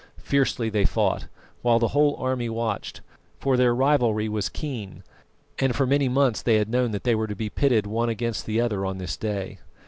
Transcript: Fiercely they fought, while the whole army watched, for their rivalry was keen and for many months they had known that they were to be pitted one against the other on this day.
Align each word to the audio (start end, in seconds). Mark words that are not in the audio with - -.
Fiercely 0.17 0.67
they 0.71 0.83
fought, 0.83 1.27
while 1.61 1.77
the 1.77 1.89
whole 1.89 2.15
army 2.15 2.49
watched, 2.49 3.01
for 3.39 3.55
their 3.55 3.75
rivalry 3.75 4.27
was 4.27 4.49
keen 4.49 5.03
and 5.59 5.75
for 5.75 5.85
many 5.85 6.09
months 6.09 6.41
they 6.41 6.55
had 6.55 6.69
known 6.69 6.89
that 6.89 7.03
they 7.03 7.13
were 7.13 7.27
to 7.27 7.35
be 7.35 7.51
pitted 7.51 7.85
one 7.85 8.09
against 8.09 8.47
the 8.47 8.59
other 8.59 8.83
on 8.83 8.97
this 8.97 9.15
day. 9.15 9.59